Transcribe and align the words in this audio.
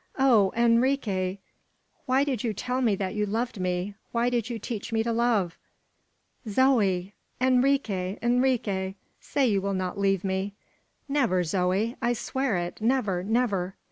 Oh! 0.17 0.51
Enrique, 0.57 1.37
why 2.07 2.23
did 2.23 2.43
you 2.43 2.55
tell 2.55 2.81
me 2.81 2.95
that 2.95 3.13
you 3.13 3.27
loved 3.27 3.59
me? 3.59 3.93
Why 4.11 4.31
did 4.31 4.49
you 4.49 4.57
teach 4.57 4.91
me 4.91 5.03
to 5.03 5.11
love?" 5.13 5.59
"Zoe!" 6.47 7.13
"Enrique, 7.39 8.17
Enrique! 8.19 8.95
say 9.19 9.45
you 9.45 9.61
will 9.61 9.75
not 9.75 9.99
leave 9.99 10.23
me!" 10.23 10.55
"Never! 11.07 11.43
Zoe! 11.43 11.95
I 12.01 12.13
swear 12.13 12.57
it; 12.57 12.81
never, 12.81 13.23
never!" 13.23 13.75